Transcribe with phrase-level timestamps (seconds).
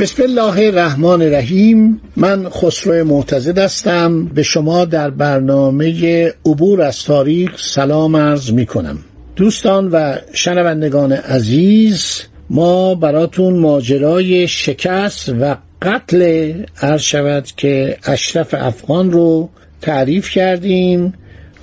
[0.00, 2.00] بسم الله الرحمن الرحیم.
[2.16, 4.24] من خسرو معتزد هستم.
[4.24, 8.98] به شما در برنامه عبور از تاریخ سلام عرض می کنم
[9.36, 16.52] دوستان و شنوندگان عزیز ما براتون ماجرای شکست و قتل
[16.82, 19.48] عرض شود که اشرف افغان رو
[19.80, 21.14] تعریف کردیم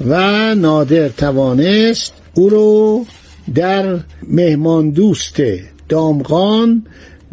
[0.07, 3.05] و نادر توانست او رو
[3.55, 5.41] در مهمان دوست
[5.89, 6.85] دامغان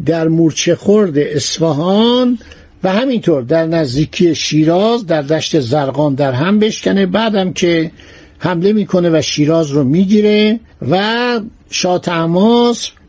[0.05, 2.39] در مورچه خورد اصفهان
[2.83, 7.05] و همینطور در نزدیکی شیراز در دشت زرقان در هم بشکنه.
[7.05, 7.91] بعدم که
[8.39, 10.59] حمله می‌کنه و شیراز رو می‌گیره
[10.89, 12.01] و شاه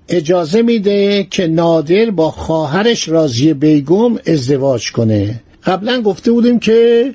[0.08, 5.40] اجازه میده که نادر با خواهرش رازی بیگم ازدواج کنه.
[5.64, 7.10] قبلا گفته بودیم که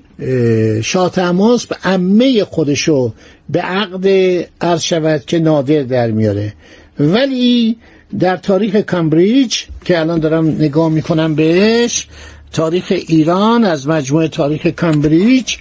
[0.84, 3.14] شاه تماس به عمه خودشو
[3.50, 4.08] به عقد
[4.62, 6.54] عرض شود که نادر در میاره.
[7.00, 7.78] ولی
[8.20, 12.08] در تاریخ کمبریج که الان دارم نگاه می‌کنم بهش
[12.54, 15.56] تاریخ ایران از مجموعه تاریخ کمبریج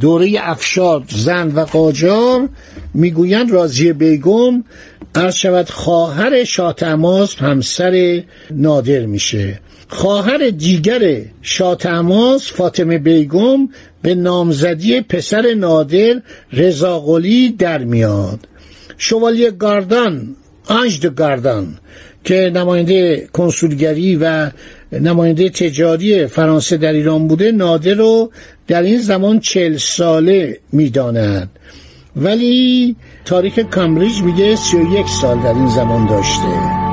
[0.00, 2.48] دوره افشار زن و قاجار
[2.94, 4.64] می‌گویند رازی بیگم
[5.14, 9.60] عرض شود خواهر شاتماس همسر نادر میشه.
[9.88, 13.68] خواهر دیگر شاتماس فاطمه بیگم
[14.02, 18.40] به نامزدی پسر نادر رضاقلی در میاد.
[18.98, 20.36] شوالیه گاردان
[20.66, 21.78] آنج گاردان
[22.24, 24.50] که نماینده کنسولگری و
[24.92, 28.30] نماینده تجاری فرانسه در ایران بوده نادر رو
[28.68, 31.50] در این زمان چل ساله می‌داند.
[32.16, 36.83] ولی تاریخ کامبریج میگه سی و یک سال در این زمان داشته.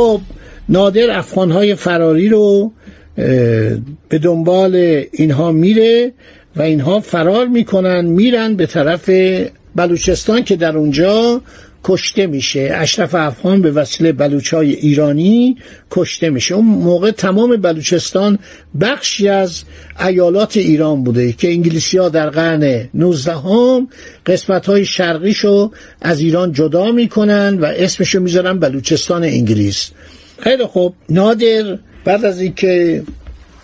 [0.00, 0.20] خب
[0.68, 2.72] نادر افغانهای فراری رو
[4.08, 6.12] به دنبال اینها میره
[6.56, 9.10] و اینها فرار می‌کنن میرن به طرف
[9.76, 11.42] بلوچستان که در اونجا
[11.84, 12.70] کشته میشه.
[12.74, 15.56] اشرف افغان به وسیله بلوچای ایرانی
[15.90, 16.54] کشته میشه.
[16.54, 18.38] اون موقع تمام بلوچستان
[18.80, 19.62] بخشی از
[20.06, 23.88] ایالات ایران بوده که انگلیسی ها در قرن 19 هم
[24.26, 25.70] قسمت های شرقیشو
[26.02, 29.90] از ایران جدا می‌کنن و اسمشو می‌ذارن بلوچستان انگلیس.
[30.38, 30.94] خیلی خوب.
[31.08, 33.02] نادر بعد از اینکه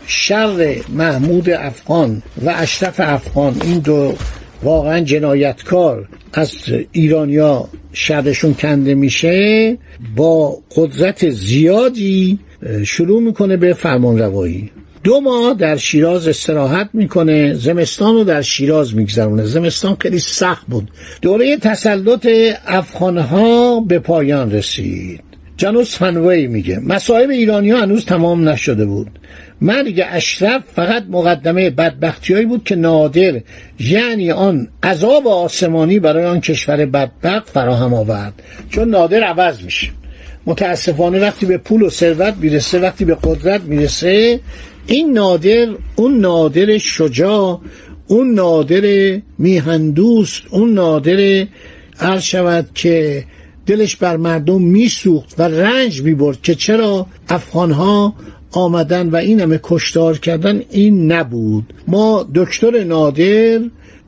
[0.07, 4.15] شر محمود افغان و اشرف افغان این دو
[4.63, 6.55] واقعا جنایتکار از
[6.93, 9.79] ایرانیا شرشون کنده میشه
[10.17, 12.39] با قدرت زیادی
[12.85, 14.71] شروع می‌کنه به فرمان روایی
[15.05, 19.45] دو ماه در شیراز استراحت می‌کنه زمستان رو در شیراز میگذرونه.
[19.45, 20.91] زمستان خیلی سخت بود.
[21.23, 22.29] دوره تسلط
[22.67, 25.26] افغانها به پایان رسید.
[25.57, 26.79] جانوس فنوی میگه.
[26.79, 29.19] مصائب ایرانی ها هنوز تمام نشده بود.
[29.61, 33.41] مرگ اشرف فقط مقدمه بدبختیایی بود که نادر
[33.81, 38.43] یعنی آن عذاب آسمانی برای آن کشور بدبخت فراهم آورد.
[38.71, 39.89] چون نادر عوض میشه.
[40.47, 44.41] متاسفانه وقتی به پول و ثروت می‌رسه وقتی به قدرت می‌رسه
[44.87, 47.61] این نادر اون نادر شجاع
[48.07, 51.47] اون نادر میهندوست اون نادر
[52.01, 53.25] عرض شود که
[53.67, 58.15] دلش بر مردم میسوخت و رنج می‌برد که چرا افغانها
[58.53, 61.75] آمدن و این همه کشتار کردن این نبود.
[61.89, 63.61] ما دکتر نادر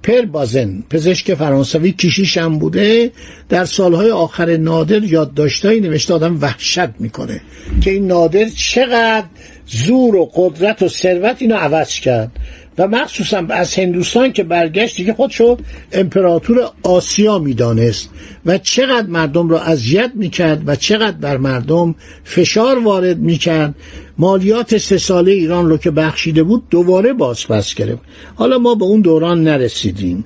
[0.02, 3.10] پر بازن پزشک فرانسوی کشیش هم بوده
[3.48, 7.40] در سالهای آخر نادر یادداشتهایی نوشته آدم وحشت می‌کنه
[7.80, 9.26] که این نادر چقدر
[9.66, 12.32] زور و قدرت و ثروت اینو عوض کرد.
[12.78, 15.56] و مخصوصا از هندوستان که برگشت دیگه خودشو
[15.92, 18.10] امپراتور آسیا می‌دانست.
[18.46, 21.94] و چقدر مردم را اذیت می‌کرد و چقدر بر مردم
[22.24, 23.74] فشار وارد می‌کرد.
[24.18, 28.02] مالیات سه ساله ایران رو که بخشیده بود دوباره بازپس گرفت.
[28.34, 30.24] حالا ما به اون دوران نرسیدیم.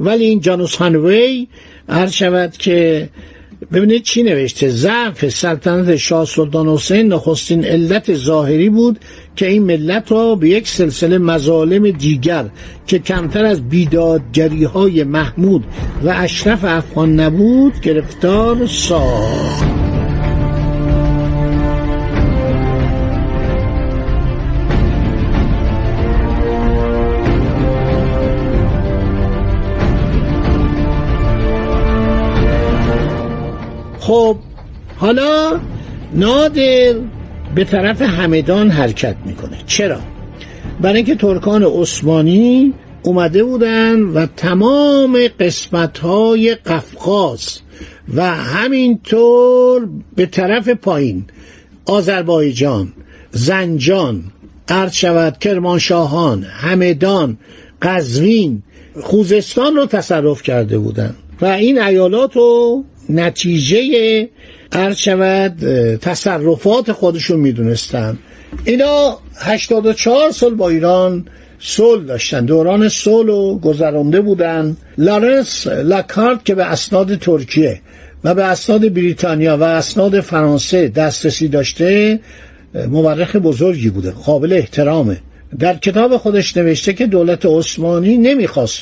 [0.00, 1.48] ولی این جانوس هانوی
[1.88, 3.08] هر شود که
[3.72, 8.98] ببینید چی نوشته؟ ضعف سلطنت شاه سلطان حسین نخستین علت ظاهری بود
[9.36, 12.44] که این ملت را به یک سلسله مظالم دیگر
[12.86, 15.64] که کمتر از بیدادگری های محمود
[16.04, 19.79] و اشرف افغان نبود گرفتار ساخت.
[34.00, 34.36] خب
[34.96, 35.60] حالا
[36.14, 36.94] نادر
[37.54, 40.00] به طرف همدان حرکت می‌کنه چرا؟
[40.80, 47.60] برای اینکه ترکان عثمانی اومده بودن و تمام قسمت های قفقاز
[48.14, 51.24] و همینطور به طرف پایین
[51.86, 52.92] آذربایجان
[53.30, 54.24] زنجان
[54.68, 57.38] عرض شود کرمانشاهان همدان
[57.82, 58.62] قزوین
[59.00, 64.28] خوزستان رو تصرف کرده بودن و این ایالات رو نتیجه
[64.72, 65.64] عرض شود
[65.96, 68.18] تصرفات خودشون می‌دونستن.
[68.64, 71.24] اینا 84 سال با ایران
[71.58, 72.44] صلح داشتن.
[72.44, 74.76] دوران صلح رو گذرانده بودن.
[74.98, 77.80] لارنس لاکارت که به اسناد ترکیه
[78.24, 82.20] و به اسناد بریتانیا و اسناد فرانسه دسترسی داشته
[82.88, 84.10] مورخ بزرگی بوده.
[84.10, 85.16] قابل احترامه
[85.58, 88.80] در کتاب خودش نوشته که دولت عثمانی نمی‌خواست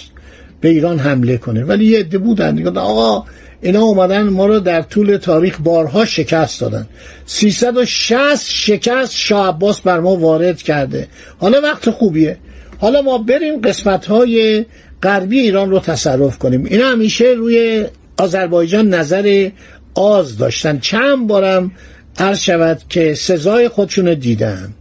[0.60, 1.64] به ایران حمله کنه.
[1.64, 2.76] ولی یه عده بودن.
[2.76, 3.24] آقا
[3.62, 6.86] اینا اومدن ما رو در طول تاریخ بارها شکست دادن.
[7.26, 11.08] 360 شکست شاه عباس بر ما وارد کرده.
[11.38, 12.38] حالا وقت خوبیه.
[12.78, 14.64] حالا ما بریم قسمت های
[15.02, 16.64] غربی ایران رو تصرف کنیم.
[16.64, 19.50] اینا همیشه روی آذربایجان نظر
[19.94, 20.78] آز داشتن.
[20.78, 21.72] چند بارم
[22.18, 24.74] عرض شود که سزای خودشون دیدن.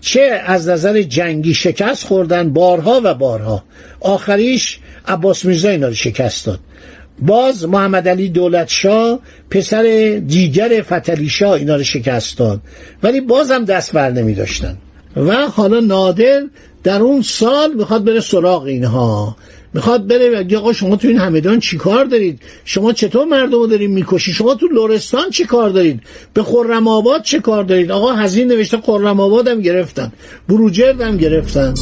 [0.00, 3.64] چه از نظر جنگی شکست خوردن بارها و بارها.
[4.00, 4.78] آخریش
[5.08, 6.60] عباس میرزا اینا رو شکست داد.
[7.18, 9.20] باز محمد علی دولت شاه
[9.50, 9.82] پسر
[10.26, 12.60] دیگر فتلی شاه اینا رو شکست داد.
[13.02, 14.76] ولی بازم دست بر نمی داشتن
[15.16, 16.42] و حالا نادر
[16.82, 19.36] در اون سال می‌خواد بره سراغ اینها.
[19.74, 23.66] می‌خواد بره بگه آقا شما تو این همدان چی کار دارید؟ شما چطور مردم رو
[23.66, 26.00] دارید می‌کشید شما تو لورستان چی کار دارید؟
[26.34, 30.12] به خرم آباد چه کار دارید؟ آقا هزین نوشته خرم آباد هم گرفتن.
[30.48, 31.74] بروجرد هم گرفتن.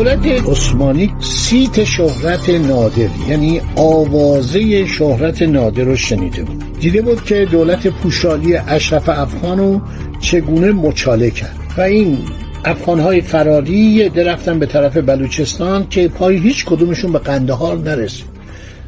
[0.00, 6.64] دولت عثمانی سیت شهرت نادر یعنی آوازه شهرت نادر رو شنیده بود.
[6.80, 9.80] دیده بود که دولت پوشالی اشرف افغان رو
[10.20, 11.56] چگونه مچاله کرد.
[11.76, 12.18] و این
[12.64, 18.26] افغانهای فراری درفتن به طرف بلوچستان که پای هیچ کدومشون به قندهار نرسید.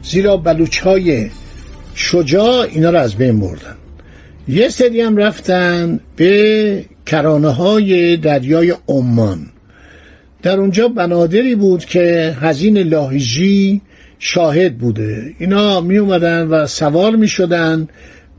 [0.03, 1.31] زیرا بلوچ های
[1.95, 3.77] شجاع اینا رو از بین بردن.
[4.49, 9.53] یه سری هم رفتن به کرانه های دریای عمان.
[10.43, 13.81] در اونجا بنادری بود که هزین لاهیجی
[14.19, 15.35] شاهد بوده.
[15.39, 17.89] اینا می اومدن و سوار می شدن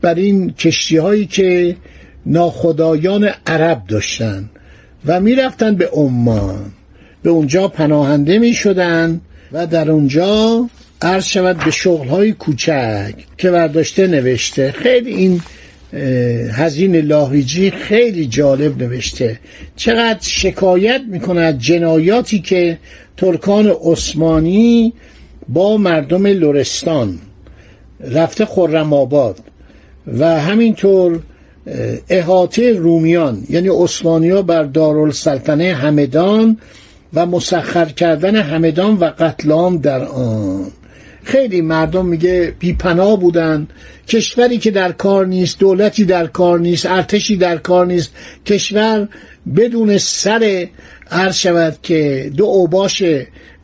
[0.00, 1.76] بر این کشتی هایی که
[2.26, 4.50] ناخدایان عرب داشتن
[5.06, 6.72] و می رفتن به عمان.
[7.22, 9.20] به اونجا پناهنده می شدن
[9.52, 10.68] و در اونجا
[11.02, 14.72] عرض شود به شغل های کوچک که برداشته نوشته.
[14.72, 15.40] خیلی این
[16.52, 19.38] هزین لاهیجی خیلی جالب نوشته.
[19.76, 22.78] چقدر شکایت می‌کنه از جنایاتی که
[23.16, 24.92] ترکان عثمانی
[25.48, 27.18] با مردم لورستان
[28.00, 29.38] رفته خرم آباد
[30.18, 31.20] و همینطور
[32.08, 33.68] احاطه رومیان یعنی
[34.30, 36.56] ها بر دارالسلطنه همدان
[37.14, 40.66] و مسخر کردن همدان و قتل در آن.
[41.24, 43.68] خیلی مردم میگه بیپناه بودن.
[44.08, 48.10] کشوری که در کار نیست دولتی در کار نیست ارتشی در کار نیست.
[48.46, 49.08] کشور
[49.56, 50.66] بدون سر
[51.10, 53.02] عرض شود که دو اوباش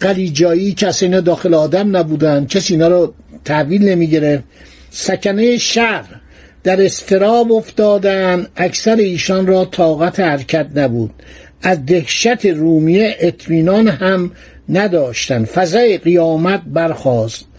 [0.00, 2.46] قلیجایی کسی اینا داخل آدم نبودن.
[2.46, 3.14] کسی اینا رو
[3.44, 4.44] تحویل نمی‌گرفت.
[4.90, 6.20] سکنه شهر
[6.62, 8.46] در استراب افتادن.
[8.56, 11.10] اکثر ایشان را طاقت حرکت نبود.
[11.62, 14.30] از دهشت رومیه اطمینان هم
[14.68, 15.44] نداشتن.
[15.44, 17.49] فضای قیامت برخواست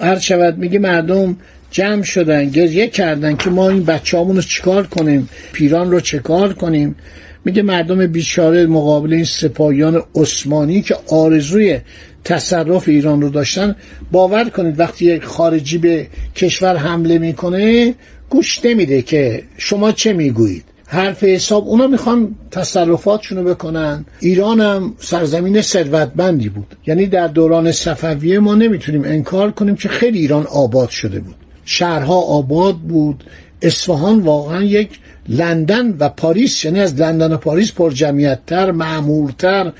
[0.00, 1.36] عرض شود میگه مردم
[1.70, 6.96] جمع شدن گریه کردن که ما این بچه رو چیکار کنیم؟ پیران رو چکار کنیم؟
[7.44, 11.78] میگه مردم بیچاره مقابل این سپاهیان عثمانی که آرزوی
[12.24, 13.76] تصرف ایران رو داشتن
[14.12, 17.94] باور کنید وقتی خارجی به کشور حمله می‌کنه
[18.30, 24.04] گوش نمیده که شما چه می‌گویید؟ حرف حساب اونا می‌خوان تصرفاتشونو بکنن.
[24.20, 26.76] ایران هم سرزمین ثروتمندی بود.
[26.86, 31.34] یعنی در دوران صفویه ما نمی‌تونیم انکار کنیم که خیلی ایران آباد شده بود.
[31.64, 33.24] شهرها آباد بود.
[33.62, 39.72] اصفهان واقعا یک لندن و پاریس یعنی از لندن و پاریس پر جمعیتتر معمورتر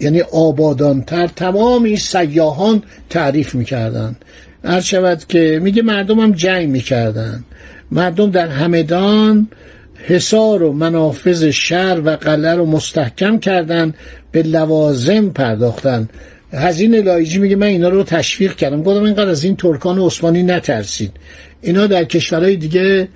[0.00, 1.26] یعنی آبادانتر.
[1.26, 4.16] تمام این سیاحان تعریف می‌کردن.
[4.64, 7.44] هر شود که میگه مردم هم جنگ می‌کردن.
[7.90, 9.48] مردم در همدان
[10.06, 13.94] حصار و منافذ شهر و قلعه رو مستحکم کردن
[14.32, 16.08] به لوازم پرداختن.
[16.52, 18.82] حزین لاهیجی میگه من اینا رو تشویق کردم.
[18.82, 21.12] گفتم اینقدر از این ترکان عثمانی نترسید.
[21.62, 23.08] اینا در کشورهای دیگه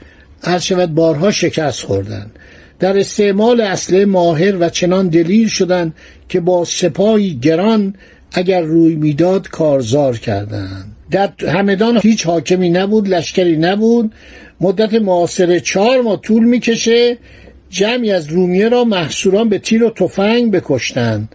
[0.43, 2.31] هر شود بارها شکست خوردن.
[2.79, 5.93] در استعمال اصله ماهر و چنان دلیر شدن
[6.29, 7.95] که با سپاهی گران
[8.33, 14.13] اگر روی می‌داد کارزار کردند در همدان هیچ حاکمی نبود لشکری نبود.
[14.61, 17.19] مدت معاصره چهار ماه طول می‌کشه.
[17.71, 21.35] جمعی از رومیه را محصوران به تیر و تفنگ بکشتند.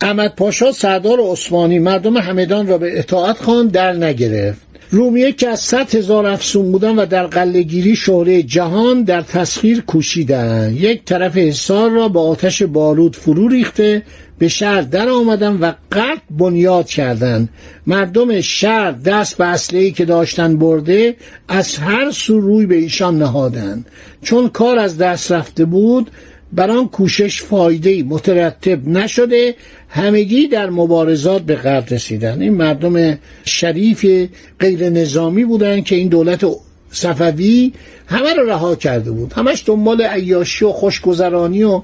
[0.00, 4.67] احمد پاشا سردار عثمانی مردم همدان را به اطاعت خان در نگرفت.
[4.90, 10.74] رومیه که از صد هزار افسون بودن و در قلهگیری شهره جهان در تسخیر کوشیدن.
[10.74, 14.02] یک طرف حصار را با آتش بارود فرو ریخته
[14.38, 17.48] به شهر در آمدن و قط بنیاد کردند
[17.86, 21.16] مردم شهر دست به اسلحه‌ای که داشتن برده
[21.48, 23.86] از هر سو روی به ایشان نهادند
[24.22, 26.10] چون کار از دست رفته بود
[26.52, 29.54] بر آن کوشش فایده مترتب نشده
[29.88, 32.42] همگی در مبارزات به قرد رسیدن.
[32.42, 34.28] این مردم شریف
[34.60, 36.46] غیر نظامی بودن که این دولت
[36.90, 37.72] صفوی
[38.06, 39.32] همه رو رها کرده بود.
[39.32, 41.82] همش دنبال عیاشی و خوشگذرانی و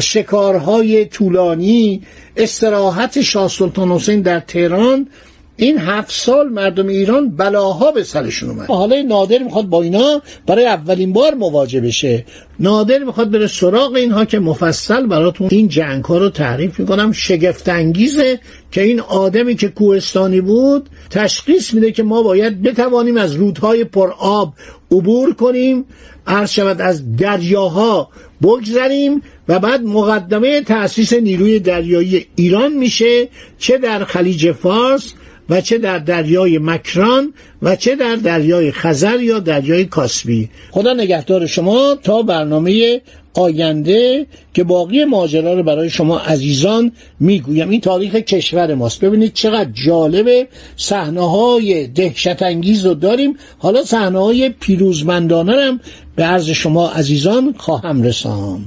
[0.00, 2.02] شکارهای طولانی
[2.36, 5.08] استراحت شاه سلطان حسین در تهران
[5.56, 8.66] این هفت سال مردم ایران بلاها به سرشون اومد.
[8.66, 12.24] حالا نادر می‌خواد با اینا برای اولین بار مواجه بشه.
[12.60, 17.12] نادر می‌خواد بره سراغ اینها که مفصل براتون این جنگ ها رو تعریف می‌کنم.
[17.12, 18.40] شگفت انگیزه
[18.70, 24.12] که این آدمی که کوهستانی بود تشخیص میده که ما باید بتوانیم از رودهای پر
[24.18, 24.54] آب
[24.90, 25.84] عبور کنیم
[26.26, 28.08] عرض شود از دریاها
[28.42, 33.28] بگذریم و بعد مقدمه تأسیس نیروی دریایی ایران میشه
[33.58, 35.14] چه در خلیج فارس
[35.52, 40.48] و چه در دریای مکران و چه در دریای خزر یا دریای کاسبی.
[40.70, 43.00] خدا نگهدار شما تا برنامه
[43.34, 47.70] آینده که باقی ماجرا رو برای شما عزیزان می‌گویم.
[47.70, 49.00] این تاریخ کشور ماست.
[49.00, 50.48] ببینید چقدر جالبه.
[50.76, 53.36] صحنه های دهشت انگیز رو داریم.
[53.58, 55.80] حالا صحنه های پیروزمندانه هم
[56.16, 58.60] به عرض شما عزیزان خواهم رسان.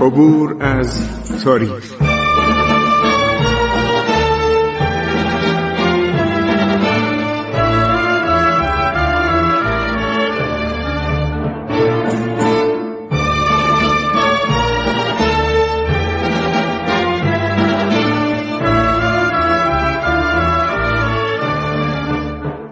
[0.00, 1.00] عبور از
[1.44, 2.05] تاریخ.